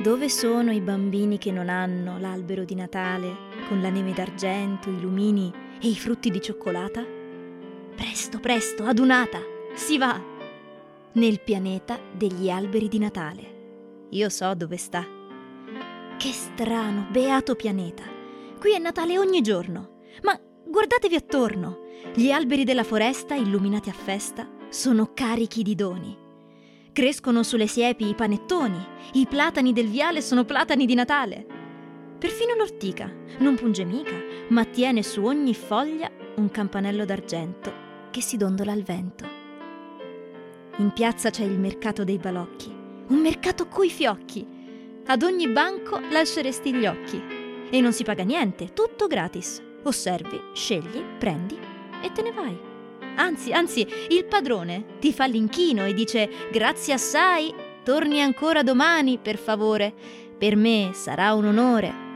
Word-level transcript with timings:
Dove 0.00 0.28
sono 0.28 0.70
i 0.70 0.80
bambini 0.80 1.38
che 1.38 1.50
non 1.50 1.68
hanno 1.68 2.20
l'albero 2.20 2.64
di 2.64 2.76
Natale 2.76 3.34
con 3.66 3.82
la 3.82 3.90
neve 3.90 4.12
d'argento, 4.12 4.88
i 4.90 5.00
lumini 5.00 5.52
e 5.80 5.88
i 5.88 5.96
frutti 5.96 6.30
di 6.30 6.40
cioccolata? 6.40 7.04
Presto, 7.96 8.38
presto, 8.38 8.84
adunata, 8.84 9.40
si 9.74 9.98
va! 9.98 10.22
Nel 11.14 11.40
pianeta 11.40 11.98
degli 12.16 12.48
alberi 12.48 12.86
di 12.86 13.00
Natale. 13.00 14.06
Io 14.10 14.28
so 14.28 14.54
dove 14.54 14.76
sta. 14.76 15.04
Che 16.16 16.32
strano, 16.32 17.08
beato 17.10 17.56
pianeta. 17.56 18.04
Qui 18.60 18.74
è 18.74 18.78
Natale 18.78 19.18
ogni 19.18 19.40
giorno. 19.40 19.96
Ma 20.22 20.40
guardatevi 20.64 21.16
attorno. 21.16 21.80
Gli 22.14 22.30
alberi 22.30 22.62
della 22.62 22.84
foresta, 22.84 23.34
illuminati 23.34 23.88
a 23.88 23.94
festa, 23.94 24.48
sono 24.68 25.10
carichi 25.12 25.64
di 25.64 25.74
doni. 25.74 26.26
Crescono 26.98 27.44
sulle 27.44 27.68
siepi 27.68 28.08
i 28.08 28.14
panettoni, 28.16 28.84
i 29.12 29.26
platani 29.28 29.72
del 29.72 29.86
viale 29.86 30.20
sono 30.20 30.44
platani 30.44 30.84
di 30.84 30.94
Natale. 30.94 31.46
Perfino 32.18 32.56
l'ortica 32.56 33.08
non 33.38 33.54
punge 33.54 33.84
mica, 33.84 34.16
ma 34.48 34.64
tiene 34.64 35.04
su 35.04 35.22
ogni 35.22 35.54
foglia 35.54 36.10
un 36.34 36.50
campanello 36.50 37.04
d'argento 37.04 37.72
che 38.10 38.20
si 38.20 38.36
dondola 38.36 38.72
al 38.72 38.82
vento. 38.82 39.24
In 40.78 40.90
piazza 40.92 41.30
c'è 41.30 41.44
il 41.44 41.60
mercato 41.60 42.02
dei 42.02 42.18
balocchi, 42.18 42.68
un 42.68 43.20
mercato 43.20 43.68
coi 43.68 43.90
fiocchi. 43.90 44.44
Ad 45.06 45.22
ogni 45.22 45.46
banco 45.46 46.00
lasceresti 46.10 46.74
gli 46.74 46.84
occhi. 46.84 47.22
E 47.70 47.80
non 47.80 47.92
si 47.92 48.02
paga 48.02 48.24
niente, 48.24 48.72
tutto 48.72 49.06
gratis. 49.06 49.62
Osservi, 49.84 50.40
scegli, 50.52 51.00
prendi 51.16 51.56
e 52.02 52.10
te 52.10 52.22
ne 52.22 52.32
vai. 52.32 52.67
Anzi, 53.18 53.52
anzi, 53.52 53.86
il 54.10 54.24
padrone 54.26 54.98
ti 55.00 55.12
fa 55.12 55.26
l'inchino 55.26 55.84
e 55.84 55.92
dice 55.92 56.30
grazie 56.52 56.94
assai, 56.94 57.52
torni 57.82 58.22
ancora 58.22 58.62
domani, 58.62 59.18
per 59.18 59.38
favore. 59.38 59.92
Per 60.38 60.54
me 60.54 60.90
sarà 60.92 61.32
un 61.34 61.46
onore. 61.46 62.06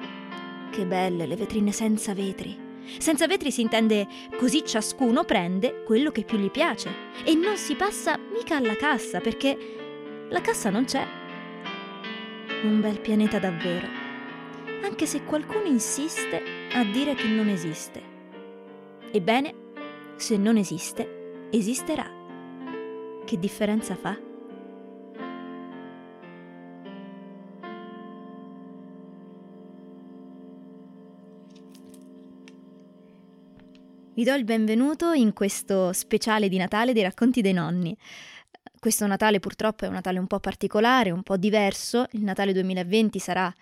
Che 0.71 0.85
belle 0.87 1.27
le 1.27 1.35
vetrine 1.35 1.73
senza 1.73 2.15
vetri. 2.15 2.57
Senza 2.99 3.27
vetri 3.27 3.51
si 3.51 3.63
intende 3.63 4.07
così 4.37 4.65
ciascuno 4.65 5.25
prende 5.25 5.83
quello 5.85 6.13
che 6.13 6.23
più 6.23 6.39
gli 6.39 6.51
piace 6.51 6.91
e 7.25 7.35
non 7.35 7.57
si 7.57 7.75
passa 7.75 8.17
mica 8.33 8.57
alla 8.57 8.77
cassa 8.77 9.21
perché 9.21 9.57
la 10.29 10.41
cassa 10.41 10.71
non 10.71 10.85
c'è. 10.85 11.05
Un 12.63 12.81
bel 12.81 13.01
pianeta 13.01 13.41
davvero, 13.41 13.89
anche 14.85 15.07
se 15.07 15.25
qualcuno 15.25 15.65
insiste 15.65 16.43
a 16.73 16.85
dire 16.85 17.15
che 17.15 17.27
non 17.27 17.49
esiste. 17.49 18.11
Ebbene, 19.11 19.62
se 20.23 20.37
non 20.37 20.57
esiste, 20.57 21.49
esisterà. 21.51 22.09
Che 23.25 23.39
differenza 23.41 23.97
fa? 23.97 24.17
Vi 34.15 34.23
do 34.23 34.33
il 34.35 34.45
benvenuto 34.45 35.11
in 35.11 35.33
questo 35.33 35.93
speciale 35.93 36.49
di 36.49 36.57
Natale 36.57 36.93
dei 36.93 37.03
racconti 37.03 37.41
dei 37.41 37.53
nonni. 37.53 37.97
Questo 38.79 39.09
Natale 39.09 39.41
purtroppo 39.41 39.87
è 39.87 39.89
un 39.89 39.95
Natale 39.95 40.21
un 40.21 40.29
po' 40.29 40.39
particolare, 40.39 41.11
un 41.11 41.25
po' 41.25 41.37
diverso. 41.37 42.07
Il 42.13 42.23
Natale 42.23 42.53
2020 42.53 43.19
sarà 43.19 43.53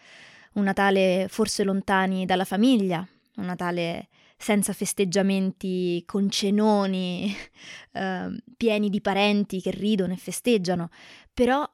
un 0.55 0.65
Natale 0.65 1.25
forse 1.31 1.65
lontani 1.65 2.27
dalla 2.27 2.45
famiglia, 2.45 2.99
un 3.37 3.47
Natale 3.47 4.09
senza 4.41 4.73
festeggiamenti 4.73 6.03
con 6.07 6.31
cenoni 6.31 7.31
eh, 7.93 8.43
pieni 8.57 8.89
di 8.89 9.03
parenti 9.03 9.61
che 9.61 9.71
ridono 9.71 10.15
e 10.15 10.17
festeggiano, 10.17 10.89
però 11.35 11.71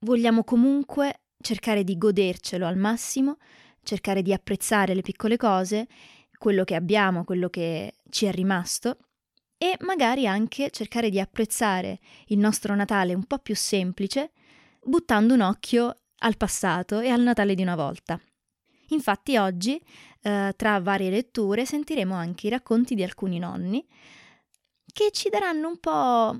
vogliamo 0.00 0.44
comunque 0.44 1.22
cercare 1.40 1.84
di 1.84 1.96
godercelo 1.96 2.66
al 2.66 2.76
massimo, 2.76 3.38
cercare 3.82 4.20
di 4.20 4.34
apprezzare 4.34 4.94
le 4.94 5.00
piccole 5.00 5.38
cose, 5.38 5.86
quello 6.36 6.62
che 6.64 6.74
abbiamo, 6.74 7.24
quello 7.24 7.48
che 7.48 7.94
ci 8.10 8.26
è 8.26 8.32
rimasto 8.32 8.98
e 9.56 9.74
magari 9.80 10.26
anche 10.26 10.70
cercare 10.70 11.08
di 11.08 11.18
apprezzare 11.18 12.00
il 12.26 12.38
nostro 12.38 12.74
Natale 12.74 13.14
un 13.14 13.24
po' 13.24 13.38
più 13.38 13.56
semplice, 13.56 14.32
buttando 14.84 15.32
un 15.32 15.40
occhio 15.40 15.96
al 16.18 16.36
passato 16.36 17.00
e 17.00 17.08
al 17.08 17.22
Natale 17.22 17.54
di 17.54 17.62
una 17.62 17.76
volta. 17.76 18.20
Infatti 18.88 19.36
oggi, 19.36 19.80
eh, 20.22 20.54
tra 20.56 20.80
varie 20.80 21.10
letture, 21.10 21.66
sentiremo 21.66 22.14
anche 22.14 22.46
i 22.46 22.50
racconti 22.50 22.94
di 22.94 23.02
alcuni 23.02 23.38
nonni 23.38 23.86
che 24.92 25.10
ci 25.12 25.28
daranno 25.28 25.68
un 25.68 25.78
po' 25.78 26.36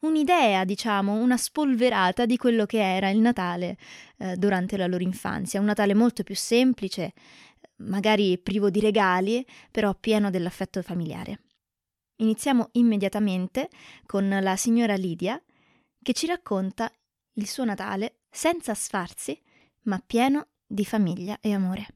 un'idea, 0.00 0.64
diciamo, 0.64 1.14
una 1.14 1.36
spolverata 1.36 2.26
di 2.26 2.36
quello 2.36 2.66
che 2.66 2.82
era 2.82 3.08
il 3.10 3.18
Natale 3.18 3.76
eh, 4.18 4.36
durante 4.36 4.76
la 4.76 4.86
loro 4.86 5.02
infanzia, 5.02 5.60
un 5.60 5.66
Natale 5.66 5.94
molto 5.94 6.22
più 6.22 6.34
semplice, 6.34 7.12
magari 7.76 8.38
privo 8.38 8.70
di 8.70 8.80
regali, 8.80 9.44
però 9.70 9.94
pieno 9.94 10.30
dell'affetto 10.30 10.82
familiare. 10.82 11.40
Iniziamo 12.16 12.68
immediatamente 12.72 13.68
con 14.06 14.28
la 14.28 14.56
signora 14.56 14.94
Lidia 14.94 15.40
che 16.02 16.12
ci 16.12 16.26
racconta 16.26 16.90
il 17.34 17.48
suo 17.48 17.64
Natale 17.64 18.20
senza 18.30 18.74
sfarzi, 18.74 19.40
ma 19.82 20.00
pieno 20.04 20.48
di 20.74 20.84
famiglia 20.84 21.38
e 21.40 21.52
amore. 21.52 21.86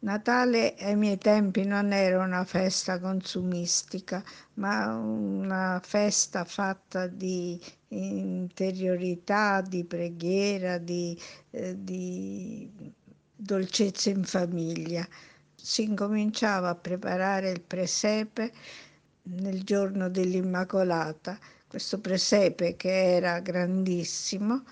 Natale 0.00 0.74
ai 0.80 0.96
miei 0.96 1.16
tempi 1.16 1.64
non 1.64 1.90
era 1.94 2.22
una 2.22 2.44
festa 2.44 3.00
consumistica, 3.00 4.22
ma 4.54 4.94
una 4.94 5.80
festa 5.82 6.44
fatta 6.44 7.06
di 7.06 7.58
interiorità, 7.88 9.62
di 9.62 9.82
preghiera, 9.84 10.76
di, 10.76 11.18
eh, 11.52 11.82
di 11.82 12.70
dolcezza 13.34 14.10
in 14.10 14.24
famiglia. 14.24 15.08
Si 15.54 15.84
incominciava 15.84 16.68
a 16.68 16.74
preparare 16.74 17.48
il 17.48 17.62
presepe 17.62 18.52
nel 19.22 19.62
giorno 19.62 20.10
dell'Immacolata. 20.10 21.38
Questo 21.66 21.98
presepe 21.98 22.76
che 22.76 23.14
era 23.16 23.40
grandissimo 23.40 24.64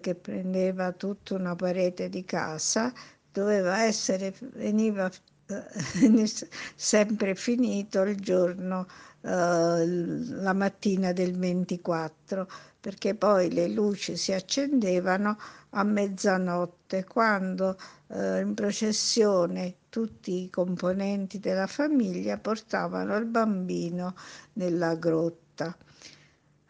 che 0.00 0.14
prendeva 0.14 0.92
tutta 0.92 1.34
una 1.34 1.54
parete 1.56 2.08
di 2.08 2.24
casa, 2.24 2.92
doveva 3.32 3.82
essere, 3.82 4.34
veniva 4.54 5.10
eh, 5.46 6.26
sempre 6.76 7.34
finito 7.34 8.02
il 8.02 8.16
giorno, 8.20 8.86
eh, 9.22 9.86
la 9.86 10.52
mattina 10.52 11.12
del 11.12 11.36
24, 11.36 12.48
perché 12.80 13.14
poi 13.14 13.52
le 13.52 13.68
luci 13.68 14.16
si 14.16 14.32
accendevano 14.32 15.36
a 15.70 15.82
mezzanotte, 15.84 17.04
quando 17.04 17.76
eh, 18.08 18.40
in 18.40 18.54
processione 18.54 19.74
tutti 19.88 20.44
i 20.44 20.50
componenti 20.50 21.38
della 21.38 21.66
famiglia 21.66 22.38
portavano 22.38 23.16
il 23.16 23.26
bambino 23.26 24.14
nella 24.54 24.94
grotta. 24.94 25.76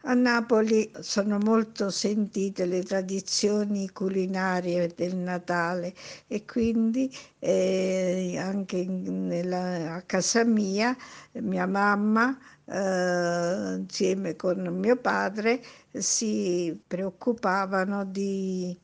A 0.03 0.13
Napoli 0.13 0.91
sono 0.99 1.37
molto 1.39 1.89
sentite 1.89 2.65
le 2.65 2.83
tradizioni 2.83 3.89
culinarie 3.89 4.87
del 4.95 5.15
Natale 5.15 5.93
e 6.27 6.43
quindi 6.45 7.11
eh, 7.39 8.35
anche 8.39 8.85
nella, 8.85 9.95
a 9.95 10.01
casa 10.03 10.43
mia 10.43 10.95
mia 11.33 11.65
mamma 11.67 12.37
eh, 12.65 13.75
insieme 13.77 14.35
con 14.35 14.61
mio 14.79 14.97
padre 14.97 15.61
si 15.91 16.79
preoccupavano 16.87 18.03
di 18.05 18.77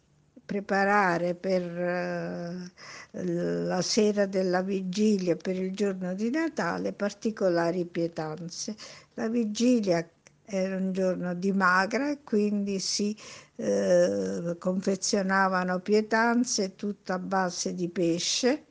preparare 0.45 1.35
per 1.35 1.61
eh, 1.63 2.71
la 3.11 3.81
sera 3.81 4.25
della 4.25 4.61
vigilia, 4.61 5.35
per 5.35 5.55
il 5.57 5.73
giorno 5.75 6.13
di 6.13 6.29
Natale, 6.29 6.93
particolari 6.93 7.85
pietanze. 7.85 8.75
La 9.15 9.27
vigilia 9.27 10.07
era 10.49 10.77
un 10.77 10.93
giorno 10.93 11.33
di 11.33 11.51
magra 11.51 12.17
quindi 12.23 12.79
si 12.79 13.15
eh, 13.57 14.55
confezionavano 14.57 15.79
pietanze 15.79 16.75
tutta 16.75 17.15
a 17.15 17.19
base 17.19 17.73
di 17.73 17.89
pesce 17.89 18.65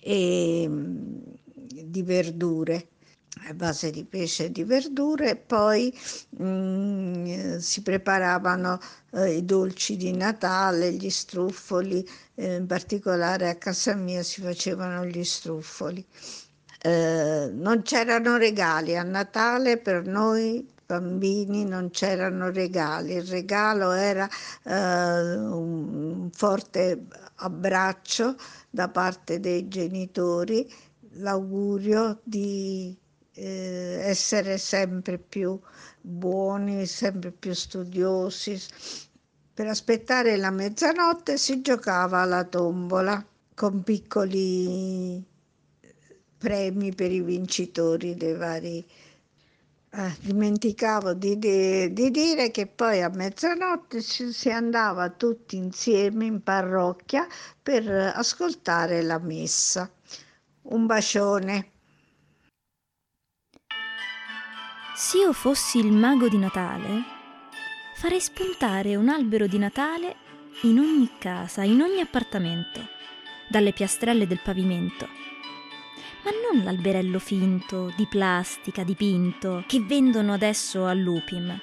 e 0.00 0.64
mm, 0.68 1.16
di 1.84 2.02
verdure 2.02 2.88
a 3.46 3.54
base 3.54 3.90
di 3.90 4.04
pesce 4.04 4.46
e 4.46 4.50
di 4.50 4.64
verdure, 4.64 5.36
poi 5.36 5.92
mh, 6.30 6.44
mm, 6.44 7.56
si 7.58 7.82
preparavano 7.82 8.78
eh, 9.12 9.36
i 9.36 9.44
dolci 9.44 9.96
di 9.96 10.12
Natale, 10.12 10.92
gli 10.92 11.10
struffoli, 11.10 12.06
eh, 12.34 12.56
in 12.56 12.66
particolare 12.66 13.48
a 13.48 13.54
casa 13.56 13.94
mia 13.94 14.22
si 14.22 14.40
facevano 14.40 15.04
gli 15.06 15.22
struffoli. 15.24 16.04
Eh, 16.80 17.50
non 17.52 17.82
c'erano 17.82 18.36
regali 18.36 18.96
a 18.96 19.02
Natale 19.02 19.78
per 19.78 20.06
noi 20.06 20.66
bambini 20.88 21.66
non 21.66 21.90
c'erano 21.90 22.50
regali, 22.50 23.12
il 23.12 23.24
regalo 23.24 23.90
era 23.92 24.26
eh, 24.64 25.34
un 25.36 26.30
forte 26.32 27.04
abbraccio 27.36 28.34
da 28.70 28.88
parte 28.88 29.38
dei 29.38 29.68
genitori, 29.68 30.66
l'augurio 31.16 32.20
di 32.24 32.96
eh, 33.34 33.98
essere 34.02 34.56
sempre 34.56 35.18
più 35.18 35.60
buoni, 36.00 36.86
sempre 36.86 37.32
più 37.32 37.52
studiosi, 37.52 38.58
Per 39.52 39.66
aspettare 39.66 40.36
la 40.38 40.50
mezzanotte 40.50 41.36
si 41.36 41.60
giocava 41.60 42.20
alla 42.20 42.44
tombola 42.44 43.22
con 43.54 43.82
piccoli 43.82 45.22
premi 46.38 46.94
per 46.94 47.10
i 47.12 47.20
vincitori 47.20 48.14
dei 48.14 48.34
vari 48.36 48.86
eh, 49.90 50.16
dimenticavo 50.20 51.14
di, 51.14 51.38
di, 51.38 51.92
di, 51.92 52.10
dire 52.10 52.50
che 52.50 52.66
poi 52.66 53.02
a 53.02 53.08
mezzanotte 53.08 54.02
ci, 54.02 54.32
si 54.32 54.50
andava 54.50 55.08
tutti 55.08 55.56
insieme 55.56 56.26
in 56.26 56.42
parrocchia 56.42 57.26
per 57.62 57.88
ascoltare 58.14 59.02
la 59.02 59.18
messa. 59.18 59.90
Un 60.62 60.86
bacione. 60.86 61.70
Se 64.94 65.18
io 65.18 65.32
fossi 65.32 65.78
il 65.78 65.92
mago 65.92 66.28
di 66.28 66.38
Natale, 66.38 67.02
farei 67.94 68.20
spuntare 68.20 68.96
un 68.96 69.08
albero 69.08 69.46
di 69.46 69.58
Natale 69.58 70.16
in 70.62 70.78
ogni 70.78 71.10
casa, 71.18 71.62
in 71.62 71.80
ogni 71.80 72.00
appartamento, 72.00 72.80
dalle 73.48 73.72
piastrelle 73.72 74.26
del 74.26 74.40
pavimento 74.42 75.28
ma 76.28 76.52
non 76.52 76.62
l'alberello 76.62 77.18
finto, 77.18 77.90
di 77.96 78.06
plastica, 78.06 78.84
dipinto, 78.84 79.64
che 79.66 79.80
vendono 79.80 80.34
adesso 80.34 80.86
all'Upim. 80.86 81.58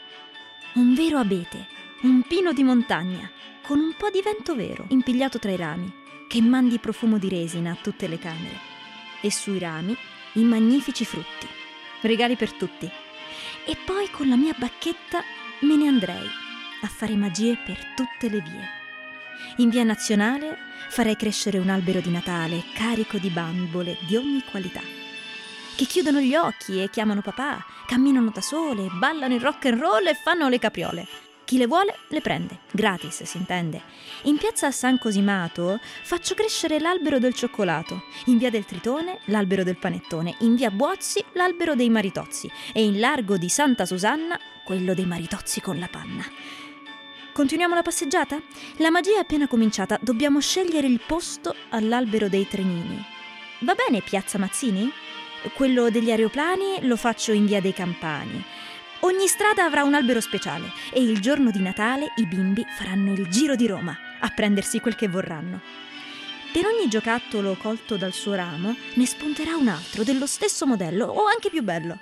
Un 0.74 0.94
vero 0.96 1.20
abete, 1.20 1.68
un 2.02 2.24
pino 2.24 2.52
di 2.52 2.64
montagna, 2.64 3.30
con 3.62 3.80
un 3.80 3.94
po' 3.96 4.10
di 4.10 4.24
vento 4.24 4.56
vero, 4.56 4.86
impigliato 4.90 5.38
tra 5.38 5.52
i 5.52 5.56
rami, 5.56 5.92
che 6.28 6.42
mandi 6.42 6.80
profumo 6.80 7.20
di 7.20 7.30
resina 7.30 7.74
a 7.74 7.78
tutte 7.80 8.08
le 8.08 8.18
camere. 8.18 8.58
E 9.22 9.32
sui 9.32 9.60
rami 9.60 9.96
i 10.34 10.44
magnifici 10.44 11.06
frutti, 11.06 11.48
regali 12.02 12.36
per 12.36 12.52
tutti. 12.54 12.90
E 13.66 13.78
poi 13.86 14.10
con 14.10 14.28
la 14.28 14.36
mia 14.36 14.56
bacchetta 14.58 15.22
me 15.62 15.76
ne 15.76 15.88
andrei 15.88 16.28
a 16.82 16.88
fare 16.88 17.16
magie 17.16 17.56
per 17.64 17.94
tutte 17.96 18.30
le 18.30 18.42
vie. 18.42 18.85
In 19.58 19.70
via 19.70 19.84
nazionale 19.84 20.58
farei 20.90 21.16
crescere 21.16 21.58
un 21.58 21.70
albero 21.70 22.00
di 22.00 22.10
Natale 22.10 22.64
carico 22.76 23.18
di 23.18 23.30
bambole 23.30 23.98
di 24.08 24.16
ogni 24.16 24.44
qualità, 24.50 24.82
che 25.76 25.86
chiudono 25.86 26.20
gli 26.20 26.36
occhi 26.36 26.82
e 26.82 26.90
chiamano 26.90 27.22
papà, 27.22 27.64
camminano 27.86 28.32
da 28.34 28.42
sole, 28.42 28.90
ballano 28.94 29.34
il 29.34 29.42
rock 29.42 29.66
and 29.66 29.80
roll 29.80 30.08
e 30.08 30.14
fanno 30.14 30.48
le 30.48 30.60
capriole. 30.60 31.08
Chi 31.46 31.58
le 31.58 31.68
vuole 31.68 31.96
le 32.08 32.22
prende, 32.22 32.62
gratis 32.72 33.22
si 33.22 33.38
intende. 33.38 33.84
In 34.24 34.38
piazza 34.38 34.72
San 34.72 34.98
Cosimato 34.98 35.80
faccio 36.02 36.34
crescere 36.34 36.80
l'albero 36.80 37.20
del 37.20 37.36
cioccolato, 37.36 38.06
in 38.26 38.40
via 38.40 38.50
del 38.50 38.66
Tritone 38.66 39.20
l'albero 39.26 39.64
del 39.64 39.78
panettone, 39.78 40.36
in 40.40 40.56
via 40.56 40.72
Buozzi 40.72 41.24
l'albero 41.34 41.76
dei 41.76 41.90
maritozzi 41.90 42.50
e 42.74 42.84
in 42.84 43.00
largo 43.00 43.38
di 43.38 43.48
Santa 43.48 43.86
Susanna 43.86 44.40
quello 44.64 44.96
dei 44.96 45.06
maritozzi 45.06 45.62
con 45.62 45.78
la 45.78 45.88
panna. 45.88 46.26
Continuiamo 47.36 47.76
la 47.76 47.82
passeggiata? 47.82 48.42
La 48.78 48.90
magia 48.90 49.18
è 49.18 49.20
appena 49.20 49.46
cominciata, 49.46 50.00
dobbiamo 50.02 50.40
scegliere 50.40 50.88
il 50.88 51.02
posto 51.06 51.54
all'albero 51.72 52.30
dei 52.30 52.48
trenini. 52.48 53.04
Va 53.60 53.76
bene 53.76 54.02
Piazza 54.02 54.38
Mazzini? 54.38 54.90
Quello 55.54 55.90
degli 55.90 56.12
aeroplani 56.12 56.88
lo 56.88 56.96
faccio 56.96 57.34
in 57.34 57.46
via 57.46 57.60
dei 57.60 57.74
Campani. 57.74 58.42
Ogni 59.02 59.28
strada 59.28 59.66
avrà 59.66 59.84
un 59.84 59.96
albero 59.96 60.22
speciale 60.22 60.72
e 60.94 61.02
il 61.02 61.20
giorno 61.20 61.52
di 61.52 61.60
Natale 61.60 62.14
i 62.16 62.26
bimbi 62.26 62.66
faranno 62.78 63.12
il 63.12 63.28
giro 63.28 63.58
di 63.58 63.68
Roma 63.68 63.94
a 64.22 64.30
prendersi 64.30 64.80
quel 64.80 64.96
che 64.96 65.10
vorranno. 65.10 65.60
Per 66.54 66.66
ogni 66.66 66.88
giocattolo 66.88 67.56
colto 67.56 67.98
dal 67.98 68.14
suo 68.14 68.36
ramo 68.36 68.74
ne 68.94 69.06
spunterà 69.06 69.58
un 69.58 69.68
altro 69.68 70.04
dello 70.06 70.26
stesso 70.26 70.66
modello 70.66 71.06
o 71.08 71.26
anche 71.26 71.50
più 71.50 71.64
bello. 71.64 72.00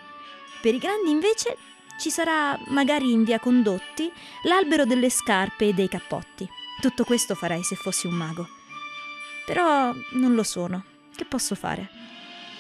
Per 0.61 0.75
i 0.75 0.77
grandi 0.77 1.09
invece 1.09 1.57
ci 1.99 2.09
sarà, 2.09 2.59
magari 2.67 3.11
in 3.11 3.23
via 3.23 3.39
Condotti, 3.39 4.11
l'albero 4.43 4.85
delle 4.85 5.09
scarpe 5.09 5.67
e 5.67 5.73
dei 5.73 5.87
cappotti. 5.87 6.47
Tutto 6.81 7.03
questo 7.03 7.35
farei 7.35 7.63
se 7.63 7.75
fossi 7.75 8.07
un 8.07 8.13
mago. 8.13 8.47
Però 9.45 9.93
non 10.11 10.33
lo 10.35 10.43
sono. 10.43 10.83
Che 11.15 11.25
posso 11.25 11.55
fare? 11.55 11.89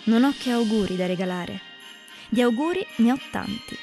Non 0.05 0.23
ho 0.23 0.33
che 0.37 0.51
auguri 0.51 0.95
da 0.95 1.05
regalare. 1.05 1.61
Di 2.29 2.41
auguri 2.41 2.85
ne 2.97 3.11
ho 3.11 3.17
tanti. 3.31 3.77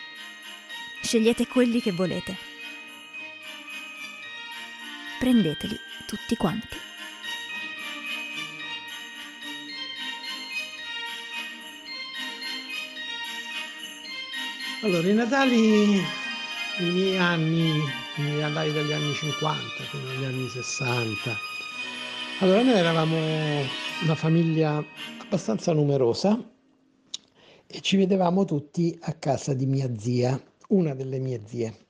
Scegliete 1.03 1.47
quelli 1.47 1.81
che 1.81 1.93
volete. 1.93 2.37
Prendeteli 5.19 5.77
tutti 6.07 6.37
quanti. 6.37 6.90
Allora, 14.83 15.09
i 15.09 15.13
Natali, 15.13 15.97
i 16.79 16.91
miei 16.91 17.19
anni, 17.19 17.69
i 18.17 18.23
miei 18.23 18.41
Natali 18.41 18.73
dagli 18.73 18.93
anni 18.93 19.13
50 19.13 19.61
fino 19.91 20.09
agli 20.09 20.25
anni 20.25 20.49
60. 20.49 21.37
Allora, 22.41 22.63
noi 22.63 22.73
eravamo 22.73 23.17
una 24.03 24.15
famiglia 24.15 24.83
abbastanza 25.21 25.75
numerosa 25.75 26.43
e 27.67 27.81
ci 27.83 27.99
vedevamo 27.99 28.47
tutti 28.47 28.99
a 29.03 29.13
casa 29.13 29.53
di 29.53 29.67
mia 29.67 29.95
zia, 29.99 30.43
una 30.69 30.95
delle 30.95 31.19
mie 31.19 31.43
zie. 31.45 31.87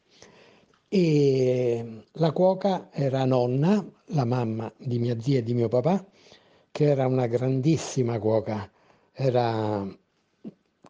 E 0.89 2.03
la 2.15 2.33
cuoca 2.33 2.89
era 2.91 3.25
nonna, 3.25 3.89
la 4.07 4.25
mamma 4.25 4.73
di 4.77 4.99
mia 4.99 5.17
zia 5.21 5.39
e 5.39 5.43
di 5.45 5.55
mio 5.55 5.69
papà, 5.69 6.05
che 6.73 6.85
era 6.87 7.07
una 7.07 7.29
grandissima 7.29 8.19
cuoca, 8.19 8.69
era 9.13 9.87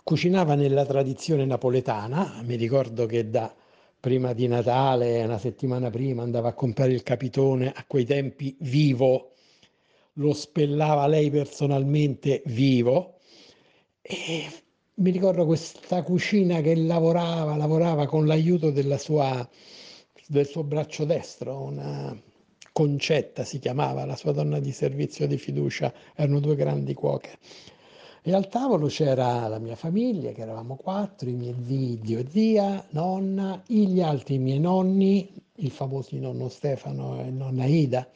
cucinava 0.03 0.55
nella 0.55 0.85
tradizione 0.85 1.45
napoletana, 1.45 2.41
mi 2.45 2.57
ricordo 2.57 3.07
che 3.07 3.29
da 3.29 3.55
prima 4.01 4.33
di 4.33 4.47
Natale, 4.47 5.23
una 5.23 5.39
settimana 5.39 5.91
prima, 5.91 6.23
andava 6.23 6.49
a 6.49 6.55
comprare 6.55 6.93
il 6.93 7.03
capitone, 7.03 7.71
a 7.71 7.85
quei 7.87 8.05
tempi 8.05 8.57
vivo, 8.61 9.33
lo 10.15 10.33
spellava 10.33 11.07
lei 11.07 11.31
personalmente 11.31 12.43
vivo. 12.47 13.19
E 14.01 14.47
mi 14.95 15.11
ricordo 15.11 15.45
questa 15.47 16.03
cucina 16.03 16.61
che 16.61 16.75
lavorava, 16.75 17.57
lavorava 17.57 18.07
con 18.07 18.27
l'aiuto 18.27 18.71
del 18.71 18.99
suo 18.99 20.65
braccio 20.65 21.05
destro, 21.05 21.61
una 21.61 22.19
concetta 22.73 23.45
si 23.45 23.59
chiamava, 23.59 24.05
la 24.07 24.17
sua 24.17 24.33
donna 24.33 24.59
di 24.59 24.73
servizio 24.73 25.27
di 25.27 25.37
fiducia, 25.37 25.93
erano 26.15 26.41
due 26.41 26.57
grandi 26.57 26.95
cuoche. 26.95 27.39
E 28.23 28.35
al 28.35 28.49
tavolo 28.49 28.87
c'era 28.89 29.49
la 29.49 29.59
mia 29.59 29.77
famiglia, 29.77 30.33
che 30.33 30.43
eravamo 30.43 30.77
quattro, 30.77 31.29
i 31.29 31.33
miei 31.33 31.55
zii, 31.65 32.01
zio 32.05 32.19
e 32.19 32.27
zia, 32.29 32.87
nonna, 32.91 33.63
gli 33.67 34.01
altri 34.03 34.39
miei 34.39 34.61
nonni, 34.61 35.33
il 35.57 35.71
famoso 35.71 36.17
nonno 36.17 36.49
Stefano 36.51 37.19
e 37.21 37.31
nonna 37.31 37.65
Ida. 37.65 38.07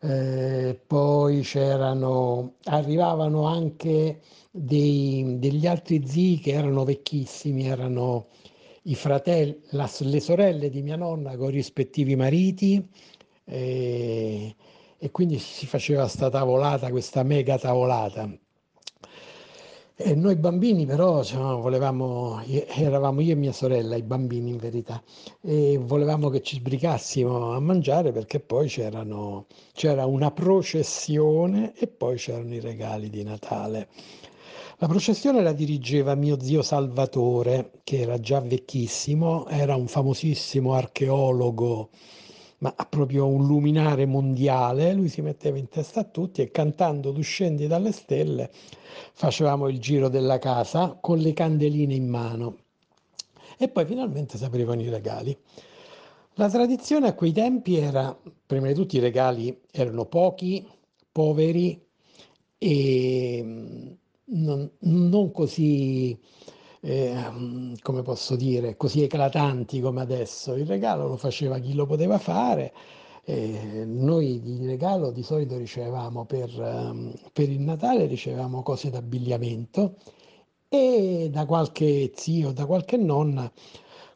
Eh, 0.00 0.80
poi 0.86 1.40
c'erano, 1.42 2.54
arrivavano 2.64 3.44
anche 3.46 4.20
dei, 4.50 5.38
degli 5.38 5.66
altri 5.66 6.06
zii 6.06 6.38
che 6.38 6.52
erano 6.52 6.84
vecchissimi, 6.84 7.66
erano 7.66 8.26
i 8.84 8.94
fratelli, 8.94 9.60
la, 9.70 9.90
le 10.00 10.20
sorelle 10.20 10.70
di 10.70 10.82
mia 10.82 10.96
nonna 10.96 11.36
con 11.36 11.48
i 11.48 11.52
rispettivi 11.52 12.16
mariti. 12.16 12.86
Eh, 13.44 14.54
e 14.98 15.10
quindi 15.10 15.38
si 15.38 15.66
faceva 15.66 16.06
sta 16.08 16.30
tavolata, 16.30 16.88
questa 16.90 17.22
mega 17.22 17.58
tavolata. 17.58 18.26
E 19.96 20.14
noi 20.16 20.34
bambini 20.34 20.86
però 20.86 21.22
cioè, 21.22 21.60
volevamo, 21.60 22.42
eravamo 22.42 23.20
io 23.20 23.32
e 23.32 23.36
mia 23.36 23.52
sorella, 23.52 23.94
i 23.94 24.02
bambini 24.02 24.50
in 24.50 24.56
verità, 24.56 25.00
e 25.40 25.78
volevamo 25.80 26.30
che 26.30 26.42
ci 26.42 26.56
sbrigassimo 26.56 27.52
a 27.52 27.60
mangiare 27.60 28.10
perché 28.10 28.40
poi 28.40 28.66
c'era 28.68 29.04
una 30.06 30.30
processione 30.32 31.74
e 31.76 31.86
poi 31.86 32.16
c'erano 32.16 32.54
i 32.54 32.60
regali 32.60 33.08
di 33.08 33.22
Natale. 33.22 33.88
La 34.78 34.88
processione 34.88 35.42
la 35.42 35.52
dirigeva 35.52 36.16
mio 36.16 36.40
zio 36.40 36.62
Salvatore, 36.62 37.70
che 37.84 38.00
era 38.00 38.18
già 38.18 38.40
vecchissimo, 38.40 39.46
era 39.46 39.76
un 39.76 39.86
famosissimo 39.86 40.74
archeologo 40.74 41.90
ma 42.64 42.74
proprio 42.88 43.26
un 43.26 43.46
luminare 43.46 44.06
mondiale, 44.06 44.94
lui 44.94 45.10
si 45.10 45.20
metteva 45.20 45.58
in 45.58 45.68
testa 45.68 46.00
a 46.00 46.04
tutti 46.04 46.40
e 46.40 46.50
cantando 46.50 47.12
Tu 47.12 47.20
scendi 47.20 47.66
dalle 47.66 47.92
stelle 47.92 48.50
facevamo 49.12 49.68
il 49.68 49.78
giro 49.78 50.08
della 50.08 50.38
casa 50.38 50.96
con 50.98 51.18
le 51.18 51.34
candeline 51.34 51.92
in 51.92 52.08
mano 52.08 52.56
e 53.58 53.68
poi 53.68 53.84
finalmente 53.84 54.38
si 54.38 54.44
aprivano 54.44 54.80
i 54.80 54.88
regali. 54.88 55.36
La 56.36 56.48
tradizione 56.48 57.08
a 57.08 57.14
quei 57.14 57.32
tempi 57.32 57.76
era, 57.76 58.18
prima 58.46 58.68
di 58.68 58.74
tutto 58.74 58.96
i 58.96 59.00
regali 59.00 59.60
erano 59.70 60.06
pochi, 60.06 60.66
poveri 61.12 61.78
e 62.56 63.40
mm, 63.44 63.92
non, 64.24 64.70
non 64.78 65.30
così 65.32 66.18
eh, 66.84 67.72
come 67.80 68.02
posso 68.02 68.36
dire, 68.36 68.76
così 68.76 69.02
eclatanti 69.02 69.80
come 69.80 70.02
adesso. 70.02 70.54
Il 70.54 70.66
regalo 70.66 71.08
lo 71.08 71.16
faceva 71.16 71.58
chi 71.58 71.74
lo 71.74 71.86
poteva 71.86 72.18
fare. 72.18 72.72
Eh, 73.24 73.84
noi 73.86 74.40
di 74.42 74.66
regalo 74.66 75.10
di 75.10 75.22
solito 75.22 75.56
ricevevamo 75.56 76.26
per, 76.26 76.50
um, 76.58 77.10
per 77.32 77.48
il 77.48 77.60
Natale 77.60 78.04
ricevevamo 78.04 78.62
cose 78.62 78.90
d'abbigliamento 78.90 79.94
e 80.68 81.30
da 81.32 81.46
qualche 81.46 82.12
zio, 82.14 82.52
da 82.52 82.66
qualche 82.66 82.98
nonna 82.98 83.50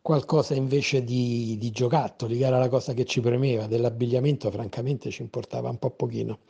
qualcosa 0.03 0.55
invece 0.55 1.05
di, 1.05 1.57
di 1.59 1.71
giocattoli, 1.71 2.37
che 2.39 2.47
era 2.47 2.59
la 2.59 2.69
cosa 2.69 2.93
che 2.93 3.05
ci 3.07 3.21
premeva, 3.21 3.67
dell'abbigliamento 3.67 4.51
francamente 4.51 5.11
ci 5.11 5.23
importava 5.23 5.71
un 5.71 5.79
po' 5.79 5.91
pochino. 5.91 6.41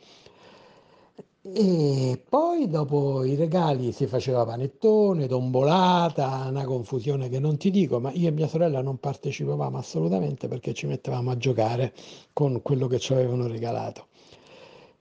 E 1.41 2.23
poi 2.27 2.67
dopo 2.67 3.23
i 3.23 3.35
regali 3.35 3.91
si 3.91 4.07
faceva 4.07 4.45
panettone, 4.45 5.27
tombolata, 5.27 6.45
una 6.49 6.65
confusione 6.65 7.29
che 7.29 7.39
non 7.39 7.57
ti 7.57 7.71
dico, 7.71 7.99
ma 7.99 8.11
io 8.11 8.27
e 8.27 8.31
mia 8.31 8.47
sorella 8.47 8.81
non 8.81 8.97
partecipavamo 8.99 9.77
assolutamente 9.77 10.47
perché 10.47 10.73
ci 10.73 10.85
mettevamo 10.85 11.31
a 11.31 11.37
giocare 11.37 11.93
con 12.33 12.61
quello 12.61 12.87
che 12.87 12.99
ci 12.99 13.13
avevano 13.13 13.47
regalato. 13.47 14.07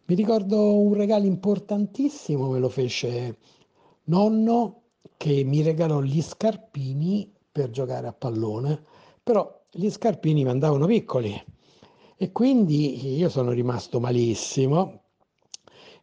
Mi 0.06 0.14
ricordo 0.14 0.78
un 0.78 0.94
regalo 0.94 1.26
importantissimo, 1.26 2.48
me 2.48 2.58
lo 2.58 2.68
fece 2.68 3.37
nonno 4.04 4.82
che 5.16 5.44
mi 5.44 5.62
regalò 5.62 6.00
gli 6.00 6.22
scarpini 6.22 7.30
per 7.52 7.70
giocare 7.70 8.06
a 8.06 8.12
pallone, 8.12 8.82
però 9.22 9.64
gli 9.70 9.90
scarpini 9.90 10.44
mi 10.44 10.50
andavano 10.50 10.87
piccoli 10.87 11.44
e 12.16 12.32
quindi 12.32 13.16
io 13.16 13.28
sono 13.28 13.50
rimasto 13.50 14.00
malissimo 14.00 15.02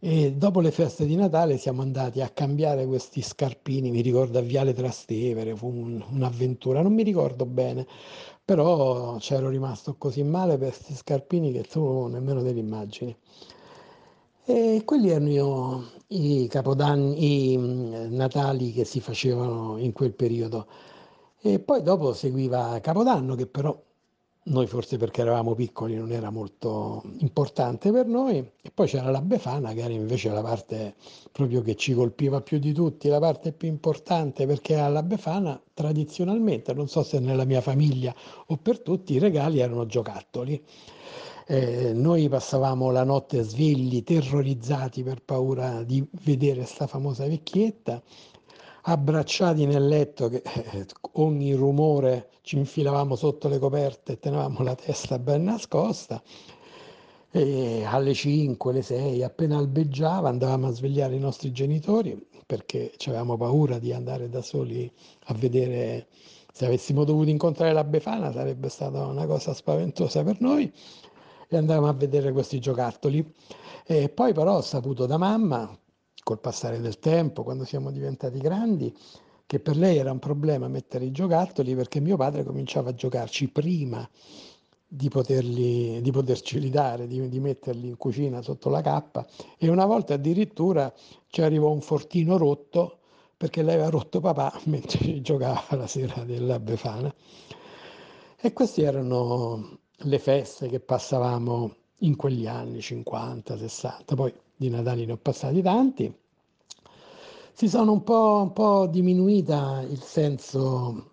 e 0.07 0.33
dopo 0.33 0.59
le 0.59 0.69
feste 0.69 1.07
di 1.07 1.15
Natale 1.15 1.57
siamo 1.57 1.81
andati 1.81 2.21
a 2.21 2.29
cambiare 2.29 2.85
questi 2.85 3.23
scarpini, 3.23 3.89
mi 3.89 4.01
ricordo 4.01 4.37
a 4.37 4.41
Viale 4.41 4.71
Trastevere, 4.71 5.55
fu 5.55 5.65
un, 5.67 5.99
un'avventura, 6.11 6.83
non 6.83 6.93
mi 6.93 7.01
ricordo 7.01 7.47
bene, 7.47 7.87
però 8.45 9.15
c'ero 9.17 9.49
rimasto 9.49 9.95
così 9.97 10.21
male 10.21 10.59
per 10.59 10.69
questi 10.69 10.93
scarpini 10.93 11.51
che 11.51 11.63
tu 11.63 12.05
nemmeno 12.05 12.43
te 12.43 12.51
li 12.51 12.59
immagini. 12.59 13.17
E 14.45 14.83
quelli 14.85 15.09
erano 15.09 15.85
i 16.09 16.47
capodanni, 16.51 17.53
i 17.53 17.57
mm, 17.57 18.13
Natali 18.13 18.73
che 18.73 18.85
si 18.85 18.99
facevano 18.99 19.77
in 19.79 19.91
quel 19.91 20.13
periodo. 20.13 20.67
E 21.41 21.59
poi 21.59 21.81
dopo 21.81 22.13
seguiva 22.13 22.79
Capodanno, 22.79 23.33
che 23.33 23.47
però 23.47 23.75
noi 24.47 24.67
forse 24.67 24.97
perché 24.97 25.21
eravamo 25.21 25.55
piccoli 25.55 25.95
non 25.95 26.11
era 26.11 26.29
molto 26.29 27.01
importante 27.19 27.91
per 27.91 28.05
noi, 28.05 28.37
e 28.37 28.71
poi 28.71 28.87
c'era 28.87 29.09
la 29.09 29.21
Befana 29.21 29.73
che 29.73 29.81
era 29.81 29.93
invece 29.93 30.29
la 30.29 30.41
parte 30.41 30.95
proprio 31.31 31.61
che 31.61 31.75
ci 31.75 31.93
colpiva 31.93 32.41
più 32.41 32.59
di 32.59 32.71
tutti, 32.71 33.07
la 33.07 33.19
parte 33.19 33.53
più 33.53 33.67
importante 33.67 34.45
perché 34.45 34.75
alla 34.75 35.01
Befana 35.01 35.59
tradizionalmente, 35.73 36.73
non 36.73 36.87
so 36.87 37.01
se 37.01 37.19
nella 37.19 37.45
mia 37.45 37.61
famiglia 37.61 38.13
o 38.47 38.57
per 38.57 38.81
tutti, 38.81 39.13
i 39.13 39.19
regali 39.19 39.59
erano 39.59 39.87
giocattoli. 39.87 40.63
Eh, 41.47 41.93
noi 41.93 42.27
passavamo 42.27 42.89
la 42.91 43.03
notte 43.03 43.43
svegli, 43.43 44.03
terrorizzati 44.03 45.03
per 45.03 45.21
paura 45.23 45.83
di 45.83 46.03
vedere 46.23 46.57
questa 46.57 46.87
famosa 46.87 47.27
vecchietta 47.27 48.01
abbracciati 48.87 49.65
nel 49.65 49.87
letto 49.87 50.29
che 50.29 50.41
eh, 50.43 50.85
ogni 51.13 51.53
rumore 51.53 52.29
ci 52.41 52.57
infilavamo 52.57 53.15
sotto 53.15 53.47
le 53.47 53.57
coperte 53.57 54.13
e 54.13 54.19
tenevamo 54.19 54.61
la 54.63 54.75
testa 54.75 55.17
ben 55.17 55.43
nascosta. 55.43 56.21
E 57.31 57.83
alle 57.83 58.13
5, 58.13 58.71
alle 58.71 58.81
6 58.81 59.23
appena 59.23 59.57
albeggiava 59.57 60.29
andavamo 60.29 60.67
a 60.67 60.71
svegliare 60.71 61.15
i 61.15 61.19
nostri 61.19 61.51
genitori 61.51 62.27
perché 62.45 62.93
avevamo 63.07 63.37
paura 63.37 63.79
di 63.79 63.91
andare 63.91 64.29
da 64.29 64.41
soli 64.41 64.89
a 65.25 65.33
vedere 65.33 66.07
se 66.53 66.65
avessimo 66.65 67.03
dovuto 67.03 67.29
incontrare 67.29 67.73
la 67.73 67.83
Befana 67.83 68.31
sarebbe 68.31 68.69
stata 68.69 69.05
una 69.05 69.25
cosa 69.25 69.53
spaventosa 69.53 70.23
per 70.23 70.39
noi. 70.39 70.71
E 71.47 71.57
andavamo 71.57 71.87
a 71.87 71.93
vedere 71.93 72.31
questi 72.31 72.59
giocattoli. 72.59 73.33
E 73.85 74.09
poi 74.09 74.33
però 74.33 74.57
ho 74.57 74.61
saputo 74.61 75.05
da 75.05 75.17
mamma 75.17 75.77
col 76.25 76.39
passare 76.39 76.81
del 76.81 76.97
tempo, 76.97 77.43
quando 77.43 77.65
siamo 77.65 77.91
diventati 77.91 78.39
grandi, 78.39 78.91
che 79.45 79.59
per 79.59 79.77
lei 79.77 79.97
era 79.97 80.11
un 80.11 80.17
problema 80.17 80.67
mettere 80.67 81.05
i 81.05 81.11
giocattoli 81.11 81.75
perché 81.75 81.99
mio 81.99 82.17
padre 82.17 82.43
cominciava 82.43 82.89
a 82.89 82.95
giocarci 82.95 83.47
prima 83.49 84.09
di, 84.87 85.07
poterli, 85.07 86.01
di 86.01 86.09
poterceli 86.09 86.71
dare, 86.71 87.05
di, 87.05 87.29
di, 87.29 87.39
metterli 87.39 87.89
in 87.89 87.97
cucina 87.97 88.41
sotto 88.41 88.69
la 88.69 88.81
cappa 88.81 89.23
e 89.55 89.69
una 89.69 89.85
volta 89.85 90.15
addirittura 90.15 90.91
ci 91.27 91.43
arrivò 91.43 91.69
un 91.69 91.81
fortino 91.81 92.37
rotto 92.37 93.01
perché 93.37 93.61
lei 93.61 93.75
aveva 93.75 93.89
rotto 93.89 94.19
papà 94.19 94.59
mentre 94.65 95.21
giocava 95.21 95.75
la 95.75 95.85
sera 95.85 96.23
della 96.23 96.59
Befana. 96.59 97.13
E 98.41 98.51
queste 98.51 98.81
erano 98.81 99.77
le 99.95 100.17
feste 100.17 100.69
che 100.69 100.79
passavamo 100.79 101.75
in 101.99 102.15
quegli 102.15 102.47
anni 102.47 102.81
50, 102.81 103.57
60, 103.57 104.15
poi 104.15 104.33
di 104.55 104.69
Natali 104.69 105.05
ne 105.05 105.13
ho 105.13 105.17
passati 105.17 105.61
tanti, 105.61 106.13
si 107.53 107.69
sono 107.69 107.93
un 107.93 108.03
po', 108.03 108.41
un 108.43 108.53
po' 108.53 108.85
diminuita 108.87 109.81
il 109.81 110.01
senso 110.01 111.11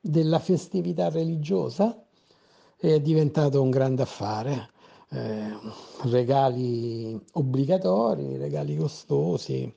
della 0.00 0.38
festività 0.38 1.10
religiosa 1.10 2.02
e 2.78 2.94
è 2.94 3.00
diventato 3.00 3.60
un 3.60 3.70
grande 3.70 4.02
affare. 4.02 4.70
Eh, 5.10 5.54
regali 6.04 7.18
obbligatori, 7.32 8.36
regali 8.38 8.76
costosi. 8.76 9.72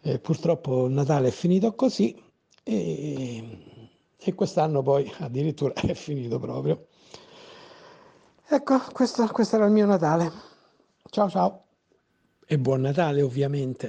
Eh, 0.00 0.18
purtroppo 0.18 0.88
Natale 0.88 1.28
è 1.28 1.30
finito 1.30 1.74
così 1.74 2.14
e, 2.62 3.58
e 4.16 4.34
quest'anno 4.34 4.82
poi 4.82 5.10
addirittura 5.18 5.74
è 5.80 5.94
finito 5.94 6.38
proprio. 6.38 6.86
Ecco, 8.48 8.78
questo, 8.92 9.26
questo 9.28 9.56
era 9.56 9.66
il 9.66 9.72
mio 9.72 9.86
Natale. 9.86 10.30
Ciao 11.10 11.28
ciao. 11.28 11.63
E 12.46 12.58
buon 12.58 12.82
Natale 12.82 13.22
ovviamente. 13.22 13.88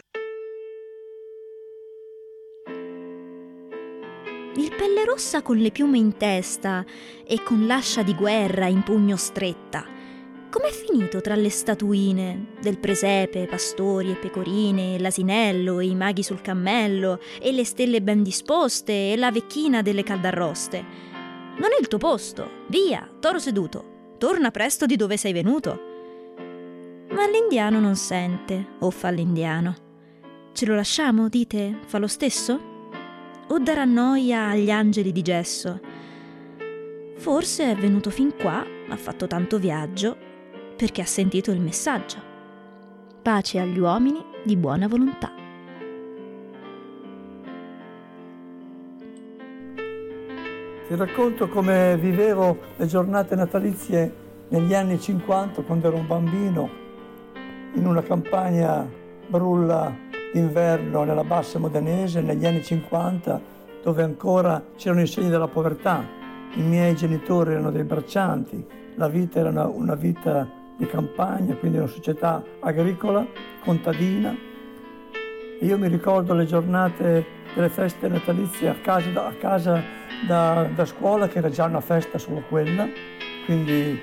Il 4.56 4.74
pelle 4.78 5.04
rossa 5.04 5.42
con 5.42 5.58
le 5.58 5.72
piume 5.72 5.98
in 5.98 6.16
testa 6.16 6.86
e 7.28 7.44
con 7.44 7.68
l'ascia 7.68 8.02
di 8.02 8.16
guerra 8.16 8.68
in 8.68 8.82
pugno 8.84 9.18
stretta. 9.18 9.86
Com'è 10.50 10.70
finito 10.70 11.20
tra 11.20 11.36
le 11.36 11.50
statuine 11.50 12.54
del 12.62 12.80
presepe, 12.80 13.46
pastori 13.46 14.12
e 14.12 14.16
pecorine, 14.16 14.98
l'asinello 15.00 15.82
e 15.82 15.88
i 15.88 15.96
maghi 15.96 16.24
sul 16.24 16.40
cammello, 16.40 17.20
e 17.42 17.52
le 17.52 17.66
stelle 17.66 18.02
ben 18.02 18.24
disposte 18.24 19.12
e 19.12 19.18
la 19.18 19.32
vecchina 19.32 19.82
delle 19.82 20.04
caldarroste? 20.04 20.78
Non 21.58 21.72
è 21.78 21.82
il 21.82 21.90
tuo 21.90 21.98
posto. 21.98 22.50
Via, 22.70 23.10
toro 23.20 23.38
seduto. 23.38 24.14
Torna 24.18 24.50
presto 24.52 24.86
di 24.86 24.96
dove 24.96 25.18
sei 25.18 25.34
venuto. 25.34 25.85
Ma 27.16 27.28
l'indiano 27.28 27.80
non 27.80 27.96
sente, 27.96 28.74
o 28.80 28.92
fa 28.92 29.10
l'indiano. 29.10 29.74
Ce 30.52 30.66
lo 30.66 30.76
lasciamo, 30.76 31.30
dite? 31.30 31.80
Fa 31.86 31.98
lo 31.98 32.08
stesso? 32.08 32.60
O 33.48 33.58
darà 33.58 33.86
noia 33.86 34.50
agli 34.50 34.70
angeli 34.70 35.14
di 35.14 35.22
gesso? 35.22 35.80
Forse 37.16 37.72
è 37.72 37.76
venuto 37.78 38.10
fin 38.10 38.36
qua, 38.36 38.66
ha 38.90 38.98
fatto 38.98 39.28
tanto 39.28 39.58
viaggio, 39.58 40.18
perché 40.76 41.02
ha 41.02 41.06
sentito 41.06 41.52
il 41.52 41.62
messaggio. 41.62 42.18
Pace 43.22 43.60
agli 43.62 43.80
uomini 43.80 44.22
di 44.44 44.58
buona 44.58 44.90
volontà. 44.90 45.32
Ti 50.86 50.96
racconto 50.96 51.48
come 51.48 51.98
vivevo 51.98 52.58
le 52.76 52.86
giornate 52.88 53.36
natalizie 53.36 54.14
negli 54.50 54.74
anni 54.74 55.00
50 55.00 55.62
quando 55.62 55.88
ero 55.88 55.96
un 55.96 56.08
bambino 56.08 56.84
in 57.76 57.86
una 57.86 58.02
campagna 58.02 58.88
brulla 59.28 59.94
d'inverno 60.32 61.04
nella 61.04 61.24
bassa 61.24 61.60
modenese 61.60 62.22
negli 62.22 62.46
anni 62.46 62.64
50 62.64 63.54
dove 63.84 64.02
ancora 64.02 64.64
c'erano 64.76 65.02
i 65.02 65.08
segni 65.08 65.30
della 65.30 65.48
povertà. 65.48 66.04
I 66.56 66.62
miei 66.62 66.96
genitori 66.96 67.52
erano 67.52 67.72
dei 67.72 67.84
braccianti, 67.84 68.66
la 68.96 69.08
vita 69.08 69.40
era 69.40 69.50
una, 69.50 69.68
una 69.68 69.96
vita 69.96 70.50
di 70.78 70.86
campagna, 70.88 71.54
quindi 71.56 71.78
una 71.78 71.88
società 71.88 72.44
agricola, 72.62 73.26
contadina. 73.64 74.36
Io 75.62 75.78
mi 75.78 75.88
ricordo 75.88 76.34
le 76.34 76.46
giornate 76.46 77.26
delle 77.54 77.70
feste 77.70 78.08
natalizie 78.08 78.70
a 78.70 78.76
casa, 78.82 79.28
a 79.28 79.34
casa 79.34 79.82
da, 80.26 80.68
da 80.74 80.86
scuola, 80.86 81.28
che 81.28 81.38
era 81.38 81.50
già 81.50 81.66
una 81.66 81.82
festa 81.82 82.18
solo 82.18 82.42
quella, 82.50 82.88
quindi 83.46 84.00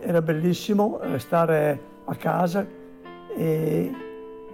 era 0.00 0.22
bellissimo 0.22 0.98
restare 1.02 1.90
a 2.12 2.16
casa 2.16 2.66
e 3.34 3.92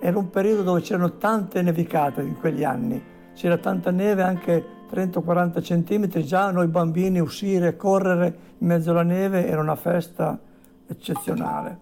era 0.00 0.18
un 0.18 0.30
periodo 0.30 0.62
dove 0.62 0.80
c'erano 0.80 1.16
tante 1.18 1.60
nevicate 1.62 2.22
in 2.22 2.38
quegli 2.38 2.64
anni, 2.64 3.02
c'era 3.34 3.58
tanta 3.58 3.90
neve 3.90 4.22
anche 4.22 4.76
30-40 4.90 5.62
centimetri, 5.62 6.24
già 6.24 6.50
noi 6.50 6.68
bambini 6.68 7.18
uscire, 7.18 7.76
correre 7.76 8.38
in 8.58 8.66
mezzo 8.66 8.90
alla 8.90 9.02
neve 9.02 9.46
era 9.46 9.60
una 9.60 9.76
festa 9.76 10.38
eccezionale. 10.86 11.80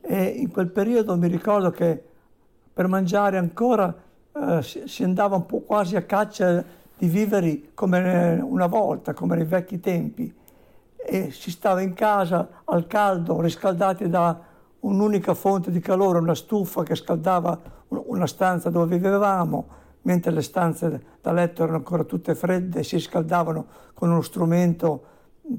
E 0.00 0.24
in 0.24 0.50
quel 0.50 0.70
periodo 0.70 1.16
mi 1.16 1.28
ricordo 1.28 1.70
che 1.70 2.02
per 2.72 2.86
mangiare 2.86 3.36
ancora 3.36 3.94
eh, 4.32 4.62
si 4.62 5.04
andava 5.04 5.36
un 5.36 5.46
po' 5.46 5.60
quasi 5.60 5.96
a 5.96 6.02
caccia 6.02 6.64
di 6.96 7.08
viveri 7.08 7.70
come 7.74 8.40
una 8.42 8.66
volta, 8.66 9.12
come 9.12 9.36
nei 9.36 9.44
vecchi 9.44 9.80
tempi, 9.80 10.34
e 10.96 11.30
si 11.30 11.50
stava 11.50 11.80
in 11.80 11.94
casa 11.94 12.62
al 12.64 12.86
caldo, 12.86 13.40
riscaldati 13.40 14.08
da 14.08 14.48
un'unica 14.80 15.34
fonte 15.34 15.70
di 15.70 15.80
calore, 15.80 16.18
una 16.18 16.34
stufa 16.34 16.82
che 16.82 16.94
scaldava 16.94 17.58
una 17.88 18.26
stanza 18.26 18.70
dove 18.70 18.96
vivevamo, 18.96 19.78
mentre 20.02 20.30
le 20.30 20.42
stanze 20.42 21.02
da 21.20 21.32
letto 21.32 21.62
erano 21.62 21.78
ancora 21.78 22.04
tutte 22.04 22.34
fredde, 22.34 22.82
si 22.82 22.98
scaldavano 22.98 23.66
con 23.94 24.10
uno 24.10 24.22
strumento 24.22 25.04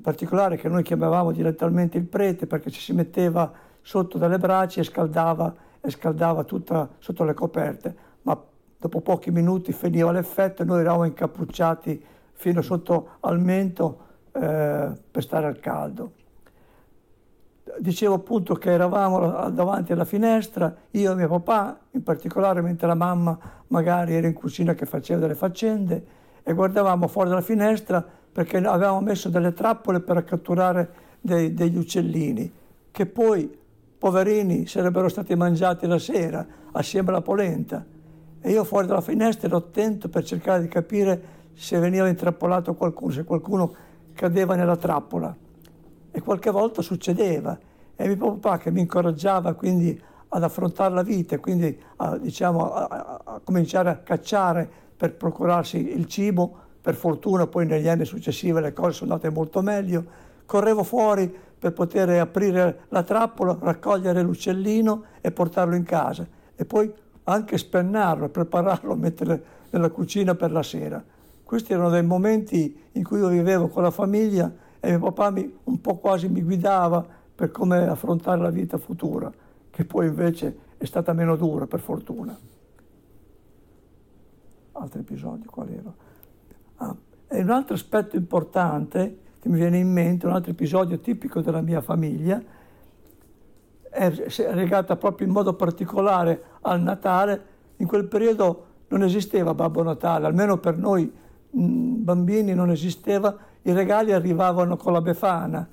particolare 0.02 0.56
che 0.56 0.70
noi 0.70 0.84
chiamavamo 0.84 1.32
direttamente 1.32 1.98
il 1.98 2.06
prete 2.06 2.48
perché 2.48 2.72
ci 2.72 2.80
si 2.80 2.94
metteva 2.94 3.52
sotto 3.82 4.18
dalle 4.18 4.38
braccia 4.38 4.80
e 4.80 4.84
scaldava, 4.84 5.54
e 5.82 5.90
scaldava 5.90 6.44
tutta 6.44 6.88
sotto 7.00 7.24
le 7.24 7.34
coperte, 7.34 7.96
ma 8.22 8.42
dopo 8.78 9.02
pochi 9.02 9.32
minuti 9.32 9.74
finiva 9.74 10.12
l'effetto 10.12 10.62
e 10.62 10.66
noi 10.66 10.82
eravamo 10.82 11.06
incappucciati 11.06 12.04
fino 12.34 12.62
sotto 12.62 13.18
al 13.22 13.40
mento 13.40 13.98
eh, 14.32 14.92
per 15.12 15.24
stare 15.24 15.48
al 15.48 15.60
caldo. 15.60 16.14
Dicevo 17.80 18.16
appunto 18.16 18.56
che 18.56 18.72
eravamo 18.72 19.50
davanti 19.50 19.94
alla 19.94 20.06
finestra, 20.06 20.76
io 20.92 21.12
e 21.12 21.16
mio 21.16 21.28
papà, 21.28 21.80
in 21.92 22.04
particolare 22.04 22.62
mentre 22.62 22.88
la 22.88 22.96
mamma 22.96 23.38
magari 23.68 24.14
era 24.14 24.28
in 24.28 24.34
cucina 24.34 24.74
che 24.74 24.86
faceva 24.86 25.20
delle 25.20 25.36
faccende, 25.36 26.06
e 26.44 26.54
guardavamo 26.54 27.08
fuori 27.08 27.30
dalla 27.30 27.42
finestra 27.42 28.06
perché 28.32 28.58
avevamo 28.58 29.02
messo 29.02 29.30
delle 29.30 29.54
trappole 29.54 30.00
per 30.00 30.24
catturare 30.24 30.90
dei, 31.20 31.54
degli 31.54 31.78
uccellini, 31.78 32.52
che 32.92 33.06
poi, 33.06 33.58
poverini, 33.98 34.66
sarebbero 34.68 35.10
stati 35.10 35.36
mangiati 35.36 35.86
la 35.88 36.00
sera 36.00 36.46
assieme 36.72 37.10
alla 37.10 37.22
polenta. 37.22 37.86
E 38.42 38.52
io 38.52 38.64
fuori 38.64 38.88
dalla 38.88 39.02
finestra 39.02 39.48
ero 39.48 39.58
attento 39.58 40.10
per 40.10 40.24
cercare 40.24 40.62
di 40.62 40.68
capire 40.68 41.22
se 41.54 41.78
veniva 41.78 42.08
intrappolato 42.08 42.74
qualcuno, 42.74 43.12
se 43.12 43.24
qualcuno 43.24 43.74
cadeva 44.14 44.56
nella 44.56 44.78
trappola. 44.78 45.36
E 46.12 46.22
qualche 46.22 46.52
volta 46.52 46.82
succedeva. 46.82 47.58
E 47.96 48.08
mio 48.08 48.36
papà 48.36 48.58
che 48.58 48.72
mi 48.72 48.82
incoraggiava 48.82 49.54
quindi 49.54 50.00
ad 50.34 50.44
affrontare 50.44 50.94
la 50.94 51.04
vita, 51.04 51.40
quindi 51.40 51.78
a, 51.98 52.18
diciamo, 52.18 52.74
a, 52.74 53.22
a 53.24 53.42
cominciare 53.44 53.90
a 53.90 53.98
cacciare 53.98 54.70
per 54.96 55.16
procurarsi 55.16 55.98
il 55.98 56.06
cibo, 56.06 56.56
per 56.82 56.96
fortuna 56.96 57.48
poi 57.48 57.66
negli 57.66 57.88
anni 57.88 58.06
successivi 58.06 58.60
le 58.60 58.74
cose 58.74 58.94
sono 58.94 59.14
andate 59.14 59.30
molto 59.34 59.62
meglio, 59.62 60.04
correvo 60.46 60.84
fuori 60.84 61.34
per 61.60 61.74
poter 61.74 62.10
aprire 62.20 62.82
la 62.90 63.04
trappola, 63.04 63.58
raccogliere 63.60 64.22
l'uccellino 64.22 65.04
e 65.22 65.32
portarlo 65.32 65.76
in 65.76 65.84
casa 65.84 66.28
e 66.56 66.66
poi 66.66 66.92
anche 67.26 67.58
spennarlo, 67.58 68.30
prepararlo, 68.30 68.96
metterlo 68.98 69.40
nella 69.70 69.90
cucina 69.90 70.34
per 70.36 70.52
la 70.52 70.64
sera. 70.64 71.04
Questi 71.44 71.74
erano 71.74 71.90
dei 71.90 72.04
momenti 72.04 72.84
in 72.94 73.04
cui 73.04 73.20
io 73.20 73.28
vivevo 73.28 73.68
con 73.68 73.84
la 73.84 73.92
famiglia 73.92 74.52
e 74.82 74.90
mio 74.90 75.00
papà 75.00 75.30
mi, 75.30 75.60
un 75.66 75.80
po' 75.80 75.98
quasi 75.98 76.28
mi 76.28 76.42
guidava 76.42 77.06
per 77.34 77.52
come 77.52 77.88
affrontare 77.88 78.42
la 78.42 78.50
vita 78.50 78.78
futura, 78.78 79.32
che 79.70 79.86
poi 79.86 80.08
invece 80.08 80.58
è 80.78 80.86
stata 80.86 81.14
meno 81.14 81.36
dura 81.36 81.68
per 81.68 81.80
fortuna. 81.80 82.38
Altri 84.74 85.00
episodi 85.00 85.46
qual 85.46 85.70
erano? 85.70 85.96
Ah, 86.78 86.96
e 87.28 87.42
un 87.42 87.52
altro 87.52 87.76
aspetto 87.76 88.16
importante 88.16 89.20
che 89.40 89.50
mi 89.50 89.58
viene 89.58 89.78
in 89.78 89.92
mente, 89.92 90.26
un 90.26 90.34
altro 90.34 90.52
episodio 90.52 91.00
tipico 91.00 91.42
della 91.42 91.62
mia 91.62 91.82
famiglia, 91.82 92.42
è 93.92 94.10
legata 94.54 94.96
proprio 94.96 95.28
in 95.28 95.34
modo 95.34 95.54
particolare 95.54 96.44
al 96.62 96.82
Natale. 96.82 97.46
In 97.78 97.88
quel 97.88 98.06
periodo 98.06 98.66
non 98.88 99.04
esisteva 99.04 99.54
Babbo 99.54 99.84
Natale, 99.84 100.26
almeno 100.26 100.58
per 100.58 100.78
noi 100.78 101.12
mm, 101.56 102.04
bambini 102.04 102.54
non 102.56 102.72
esisteva, 102.72 103.36
i 103.64 103.74
regali 103.74 104.12
arrivavano 104.12 104.78
con 104.78 104.94
la 104.94 105.02
Befana, 105.02 105.68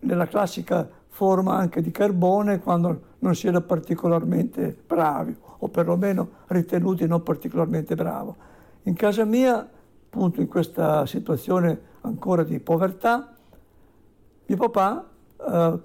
nella 0.00 0.26
classica 0.26 0.88
forma 1.08 1.54
anche 1.54 1.82
di 1.82 1.90
carbone 1.90 2.60
quando 2.60 3.00
non 3.18 3.34
si 3.34 3.46
era 3.46 3.60
particolarmente 3.60 4.76
bravi 4.86 5.36
o 5.58 5.68
perlomeno 5.68 6.28
ritenuti 6.46 7.06
non 7.06 7.22
particolarmente 7.22 7.94
bravo. 7.94 8.36
In 8.84 8.94
casa 8.94 9.24
mia 9.24 9.68
appunto 10.12 10.40
in 10.40 10.48
questa 10.48 11.06
situazione 11.06 11.80
ancora 12.00 12.42
di 12.42 12.58
povertà, 12.58 13.32
mio 14.46 14.56
papà 14.56 15.08
eh, 15.38 15.78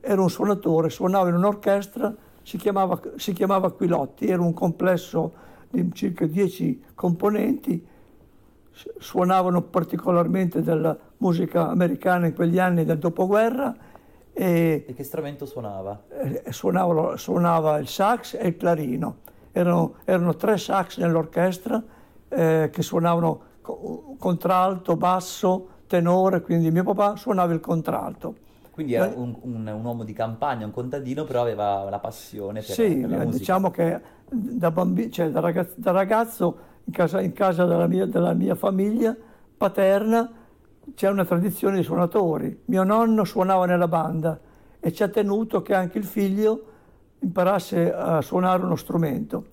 era 0.00 0.22
un 0.22 0.30
suonatore, 0.30 0.88
suonava 0.88 1.28
in 1.28 1.34
un'orchestra, 1.34 2.14
si 2.42 2.56
chiamava, 2.56 2.98
si 3.16 3.32
chiamava 3.32 3.72
Quilotti, 3.72 4.26
era 4.28 4.40
un 4.40 4.54
complesso 4.54 5.32
di 5.68 5.90
circa 5.92 6.26
dieci 6.26 6.82
componenti, 6.94 7.86
suonavano 8.98 9.62
particolarmente 9.62 10.62
della 10.62 10.96
musica 11.18 11.68
americana 11.68 12.26
in 12.26 12.34
quegli 12.34 12.58
anni 12.58 12.84
del 12.84 12.98
dopoguerra. 12.98 13.74
E, 14.32 14.84
e 14.86 14.94
che 14.94 15.02
strumento 15.02 15.46
suonava? 15.46 16.02
Eh, 16.10 16.52
suonava, 16.52 17.16
suonava, 17.16 17.78
il 17.78 17.88
sax 17.88 18.34
e 18.34 18.48
il 18.48 18.56
clarino. 18.56 19.18
Erano, 19.52 19.94
erano 20.04 20.34
tre 20.36 20.58
sax 20.58 20.98
nell'orchestra 20.98 21.82
eh, 22.28 22.68
che 22.70 22.82
suonavano 22.82 23.40
contralto, 24.18 24.96
basso, 24.96 25.68
tenore, 25.86 26.42
quindi 26.42 26.70
mio 26.70 26.84
papà 26.84 27.16
suonava 27.16 27.52
il 27.54 27.60
contralto. 27.60 28.44
Quindi 28.70 28.92
era 28.92 29.06
un, 29.06 29.34
un, 29.40 29.66
un, 29.66 29.84
uomo 29.84 30.04
di 30.04 30.12
campagna, 30.12 30.66
un 30.66 30.70
contadino, 30.70 31.24
però 31.24 31.40
aveva 31.40 31.88
la 31.88 31.98
passione 31.98 32.60
per, 32.60 32.74
sì, 32.74 32.96
per 32.96 33.08
la 33.08 33.16
musica. 33.24 33.38
diciamo 33.38 33.70
che 33.70 34.00
da, 34.28 34.70
bambino, 34.70 35.10
cioè 35.10 35.30
da, 35.30 35.40
ragazzo, 35.40 35.74
da 35.76 35.90
ragazzo 35.92 36.58
in 36.86 36.92
casa, 36.92 37.20
in 37.20 37.32
casa 37.32 37.64
della, 37.64 37.86
mia, 37.86 38.06
della, 38.06 38.32
mia, 38.32 38.54
famiglia 38.54 39.14
paterna 39.56 40.30
c'è 40.94 41.08
una 41.08 41.24
tradizione 41.24 41.76
di 41.76 41.82
suonatori. 41.82 42.62
Mio 42.66 42.84
nonno 42.84 43.24
suonava 43.24 43.66
nella 43.66 43.88
banda 43.88 44.38
e 44.78 44.92
ci 44.92 45.02
ha 45.02 45.08
tenuto 45.08 45.62
che 45.62 45.74
anche 45.74 45.98
il 45.98 46.04
figlio 46.04 46.62
imparasse 47.18 47.92
a 47.92 48.20
suonare 48.22 48.62
uno 48.62 48.76
strumento. 48.76 49.44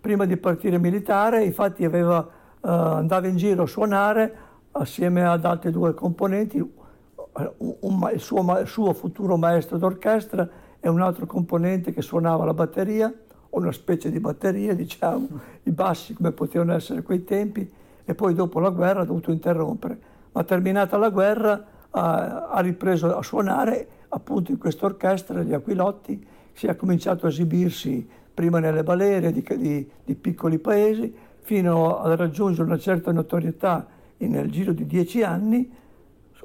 Prima 0.00 0.26
di 0.26 0.36
partire 0.36 0.78
militare, 0.78 1.44
infatti 1.44 1.84
aveva 1.84 2.18
uh, 2.18 2.68
andava 2.68 3.26
in 3.26 3.36
giro 3.36 3.62
a 3.62 3.66
suonare 3.66 4.34
assieme 4.72 5.26
ad 5.26 5.44
altri 5.46 5.70
due 5.70 5.94
componenti, 5.94 6.58
un, 6.58 7.76
un, 7.80 8.10
il, 8.12 8.20
suo, 8.20 8.58
il, 8.60 8.66
suo, 8.66 8.92
futuro 8.92 9.36
maestro 9.38 9.78
d'orchestra 9.78 10.48
e 10.78 10.88
un 10.88 11.00
altro 11.00 11.24
componente 11.26 11.92
che 11.92 12.02
suonava 12.02 12.44
la 12.44 12.52
batteria, 12.52 13.12
una 13.50 13.72
specie 13.72 14.10
di 14.10 14.20
batteria, 14.20 14.74
diciamo, 14.74 15.28
i 15.64 15.70
bassi 15.70 16.14
come 16.14 16.32
potevano 16.32 16.74
essere 16.74 17.02
quei 17.02 17.24
tempi, 17.24 17.70
e 18.04 18.14
poi 18.14 18.34
dopo 18.34 18.60
la 18.60 18.70
guerra 18.70 19.00
ha 19.00 19.04
dovuto 19.04 19.32
interrompere. 19.32 19.98
Ma 20.32 20.44
terminata 20.44 20.96
la 20.96 21.10
guerra 21.10 21.64
ha, 21.90 22.48
ha 22.48 22.60
ripreso 22.60 23.16
a 23.16 23.22
suonare 23.22 23.88
appunto 24.08 24.50
in 24.50 24.58
questa 24.58 24.86
orchestra 24.86 25.42
gli 25.42 25.52
Aquilotti, 25.52 26.24
si 26.52 26.66
è 26.66 26.76
cominciato 26.76 27.26
a 27.26 27.28
esibirsi 27.28 28.06
prima 28.32 28.58
nelle 28.58 28.82
balere 28.82 29.32
di, 29.32 29.44
di, 29.56 29.90
di 30.04 30.14
piccoli 30.14 30.58
paesi, 30.58 31.14
fino 31.40 32.00
a 32.00 32.14
raggiungere 32.14 32.66
una 32.66 32.78
certa 32.78 33.12
notorietà 33.12 33.86
nel 34.18 34.50
giro 34.50 34.72
di 34.72 34.86
dieci 34.86 35.22
anni, 35.22 35.70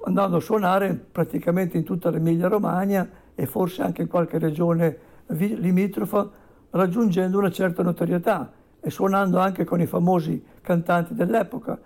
andando 0.04 0.38
a 0.38 0.40
suonare 0.40 0.94
praticamente 0.94 1.78
in 1.78 1.84
tutta 1.84 2.10
l'Emilia 2.10 2.48
Romagna 2.48 3.08
e 3.36 3.46
forse 3.46 3.82
anche 3.82 4.04
in 4.04 4.08
qualche 4.08 4.40
regione 4.40 4.98
limitrofa, 5.28 6.30
raggiungendo 6.72 7.38
una 7.38 7.52
certa 7.52 7.84
notorietà 7.84 8.52
e 8.80 8.90
suonando 8.90 9.40
anche 9.40 9.64
con 9.64 9.80
i 9.80 9.86
famosi 9.86 10.44
cantanti 10.62 11.14
dell'epoca. 11.14 11.80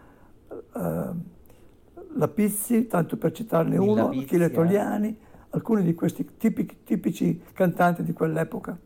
Uh, 0.74 1.34
la 2.18 2.28
Pizzi, 2.30 2.88
tanto 2.88 3.18
per 3.18 3.32
citarne 3.32 3.78
uno, 3.78 4.10
Achille 4.10 4.50
Togliani, 4.50 5.10
eh. 5.10 5.18
alcuni 5.52 5.84
di 5.84 5.94
questi 5.94 6.26
tipici, 6.38 6.84
tipici 6.84 7.42
cantanti 7.54 8.04
di 8.04 8.14
quell'epoca. 8.14 8.78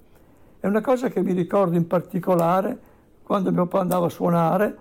È 0.60 0.68
una 0.68 0.82
cosa 0.82 1.10
che 1.10 1.22
mi 1.22 1.34
ricordo 1.34 1.78
in 1.78 1.86
particolare 1.86 2.78
quando 3.22 3.52
mio 3.52 3.68
papà 3.68 3.82
andava 3.82 4.08
a 4.08 4.10
suonare, 4.10 4.78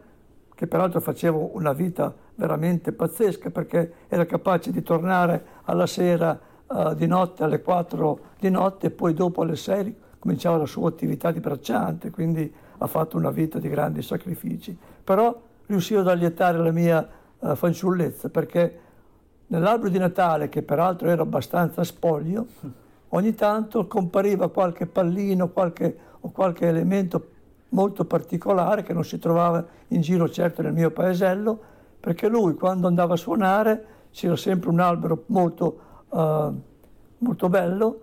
che 0.55 0.67
peraltro 0.67 1.01
facevo 1.01 1.51
una 1.55 1.73
vita 1.73 2.13
veramente 2.35 2.93
pazzesca 2.93 3.51
perché 3.51 3.93
era 4.09 4.25
capace 4.25 4.73
di 4.73 4.83
tornare 4.83 5.45
alla 5.65 5.87
sera 5.87 6.39
uh, 6.67 6.95
di 6.95 7.07
notte 7.07 7.45
alle 7.45 7.61
4 7.61 8.21
di 8.39 8.51
notte 8.51 8.87
e 8.87 8.91
poi 8.91 9.13
dopo 9.13 9.43
alle 9.43 9.57
6 9.57 9.97
cominciava 10.19 10.57
la 10.57 10.67
sua 10.67 10.89
attività 10.89 11.31
di 11.31 11.41
bracciante, 11.41 12.11
quindi 12.11 12.53
ha 12.79 12.87
fatto 12.87 13.17
una 13.17 13.31
vita 13.31 13.59
di 13.59 13.69
grandi 13.69 14.03
sacrifici. 14.03 14.77
Però 15.05 15.41
riuscivo 15.67 16.01
ad 16.01 16.09
allietare 16.09 16.59
la 16.59 16.71
mia 16.71 17.07
uh, 17.39 17.55
fanciullezza 17.55 18.29
perché 18.29 18.81
nell'albero 19.49 19.91
di 19.91 19.99
Natale, 19.99 20.49
che 20.49 20.63
peraltro 20.63 21.09
era 21.09 21.23
abbastanza 21.23 21.85
spoglio, 21.85 22.47
ogni 23.11 23.35
tanto 23.35 23.87
compariva 23.87 24.51
qualche 24.51 24.87
pallino 24.87 25.49
qualche, 25.49 25.97
o 26.21 26.31
qualche 26.31 26.67
elemento 26.67 27.31
molto 27.71 28.05
particolare 28.05 28.83
che 28.83 28.93
non 28.93 29.05
si 29.05 29.19
trovava 29.19 29.65
in 29.89 30.01
giro 30.01 30.29
certo 30.29 30.63
nel 30.63 30.73
mio 30.73 30.91
paesello, 30.91 31.59
perché 32.01 32.29
lui 32.29 32.55
quando 32.55 32.87
andava 32.87 33.15
a 33.15 33.17
suonare 33.17 33.87
c'era 34.11 34.37
sempre 34.37 34.71
un 34.71 34.81
albero 34.81 35.25
molto, 35.27 35.79
uh, 36.09 36.53
molto 37.19 37.49
bello. 37.49 38.01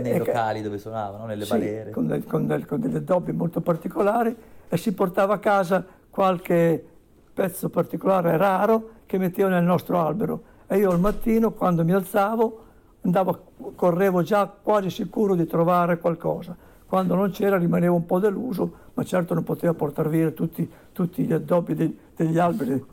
Nei 0.00 0.18
locali 0.18 0.62
dove 0.62 0.78
suonavano, 0.78 1.26
nelle 1.26 1.44
sì, 1.44 1.50
balere. 1.50 1.90
Con, 1.90 2.06
del, 2.06 2.24
con, 2.24 2.46
del, 2.46 2.66
con 2.66 2.80
delle 2.80 3.04
doppie 3.04 3.32
molto 3.32 3.60
particolari 3.60 4.34
e 4.68 4.76
si 4.76 4.92
portava 4.92 5.34
a 5.34 5.38
casa 5.38 5.84
qualche 6.10 6.84
pezzo 7.32 7.68
particolare 7.68 8.36
raro 8.36 8.90
che 9.06 9.18
metteva 9.18 9.48
nel 9.48 9.64
nostro 9.64 9.98
albero. 9.98 10.42
E 10.66 10.78
io 10.78 10.90
al 10.90 11.00
mattino, 11.00 11.52
quando 11.52 11.84
mi 11.84 11.92
alzavo, 11.92 12.64
andavo, 13.02 13.44
correvo 13.74 14.22
già 14.22 14.46
quasi 14.46 14.90
sicuro 14.90 15.34
di 15.34 15.46
trovare 15.46 15.98
qualcosa. 15.98 16.56
Quando 16.86 17.14
non 17.14 17.30
c'era 17.30 17.58
rimanevo 17.58 17.94
un 17.94 18.06
po' 18.06 18.18
deluso, 18.18 18.72
ma 18.94 19.04
certo 19.04 19.34
non 19.34 19.42
poteva 19.42 19.74
portare 19.74 20.08
via 20.08 20.30
tutti, 20.30 20.68
tutti 20.92 21.24
gli 21.24 21.32
addobbi 21.32 21.74
dei, 21.74 21.98
degli 22.14 22.38
alberi 22.38 22.84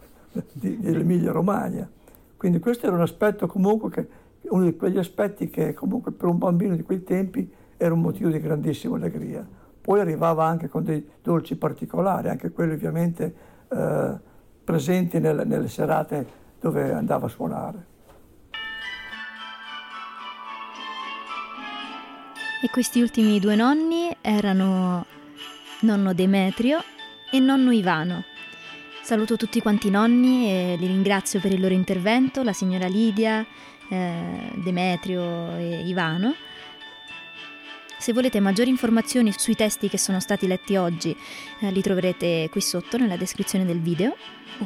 dell'Emilia 0.52 1.32
Romagna. 1.32 1.90
Quindi 2.36 2.60
questo 2.60 2.88
era 2.88 2.96
un 2.96 3.02
aspetto 3.02 3.48
comunque 3.48 3.90
che, 3.90 4.08
uno 4.50 4.66
di 4.66 4.76
quegli 4.76 4.98
aspetti 4.98 5.50
che 5.50 5.74
comunque 5.74 6.12
per 6.12 6.28
un 6.28 6.38
bambino 6.38 6.76
di 6.76 6.84
quei 6.84 7.04
tempi 7.04 7.52
era 7.78 7.94
un 7.94 8.02
motivo 8.02 8.30
di 8.30 8.40
grandissima 8.40 8.96
allegria. 8.96 9.46
Poi 9.82 10.00
arrivava 10.00 10.46
anche 10.46 10.70
con 10.70 10.84
dei 10.84 11.06
dolci 11.22 11.58
particolari, 11.58 12.30
anche 12.30 12.52
quelli 12.52 12.74
ovviamente 12.74 13.36
eh, 13.70 14.14
presenti 14.64 15.20
nelle, 15.20 15.44
nelle 15.44 15.68
serate 15.68 16.42
dove 16.60 16.94
andava 16.94 17.26
a 17.26 17.30
suonare. 17.30 17.92
E 22.64 22.70
questi 22.70 23.02
ultimi 23.02 23.42
due 23.42 23.58
nonni 23.58 24.16
erano 24.22 25.06
nonno 25.82 26.14
Demetrio 26.14 26.80
e 27.30 27.40
nonno 27.40 27.72
Ivano. 27.72 28.24
Saluto 29.02 29.36
tutti 29.36 29.62
quanti 29.62 29.88
i 29.88 29.92
nonni 29.92 30.48
e 30.48 30.76
li 30.80 30.88
ringrazio 30.88 31.42
per 31.42 31.52
il 31.52 31.60
loro 31.60 31.74
intervento, 31.74 32.42
la 32.42 32.54
signora 32.54 32.88
Lidia, 32.88 33.46
eh, 33.90 34.52
Demetrio 34.56 35.56
e 35.58 35.84
Ivano. 35.86 36.36
Se 37.98 38.12
volete 38.12 38.42
maggiori 38.42 38.70
informazioni 38.70 39.34
sui 39.38 39.56
testi 39.56 39.88
che 39.88 39.98
sono 39.98 40.20
stati 40.20 40.46
letti 40.46 40.76
oggi, 40.76 41.16
eh, 41.60 41.72
li 41.72 41.82
troverete 41.82 42.50
qui 42.52 42.60
sotto 42.60 42.98
nella 42.98 43.16
descrizione 43.16 43.66
del 43.66 43.80
video 43.80 44.18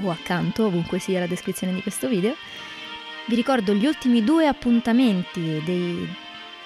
o 0.02 0.10
accanto, 0.10 0.66
ovunque 0.66 0.98
sia 1.00 1.20
la 1.20 1.28
descrizione 1.28 1.74
di 1.74 1.82
questo 1.82 2.08
video. 2.08 2.36
Vi 3.28 3.36
ricordo 3.36 3.74
gli 3.74 3.86
ultimi 3.86 4.24
due 4.24 4.48
appuntamenti 4.48 5.62
dei, 5.64 6.08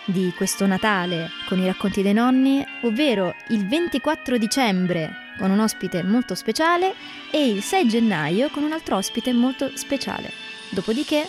di 0.06 0.32
questo 0.36 0.66
Natale 0.66 1.30
con 1.48 1.60
i 1.60 1.66
racconti 1.66 2.02
dei 2.02 2.14
nonni, 2.14 2.64
ovvero 2.84 3.36
il 3.50 3.68
24 3.68 4.38
dicembre 4.38 5.12
con 5.38 5.52
un 5.52 5.60
ospite 5.60 6.04
molto 6.04 6.36
speciale 6.36 6.94
e 7.32 7.48
il 7.50 7.64
6 7.64 7.88
gennaio 7.88 8.50
con 8.50 8.64
un 8.64 8.72
altro 8.72 8.96
ospite 8.96 9.34
molto 9.34 9.72
speciale. 9.76 10.32
Dopodiché, 10.70 11.28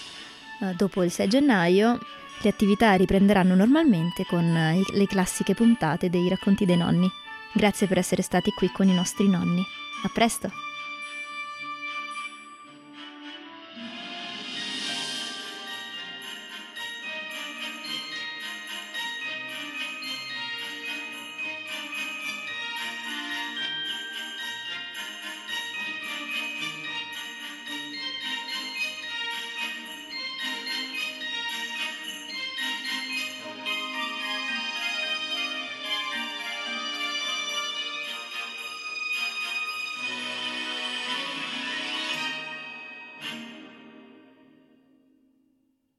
dopo 0.76 1.02
il 1.02 1.10
6 1.10 1.28
gennaio, 1.28 1.98
le 2.42 2.48
attività 2.48 2.94
riprenderanno 2.94 3.54
normalmente 3.54 4.24
con 4.24 4.44
eh, 4.44 4.80
le 4.92 5.06
classiche 5.06 5.54
puntate 5.54 6.10
dei 6.10 6.28
racconti 6.28 6.64
dei 6.64 6.76
nonni. 6.76 7.10
Grazie 7.52 7.86
per 7.86 7.98
essere 7.98 8.22
stati 8.22 8.50
qui 8.50 8.70
con 8.72 8.88
i 8.88 8.94
nostri 8.94 9.28
nonni. 9.28 9.62
A 10.04 10.10
presto! 10.12 10.71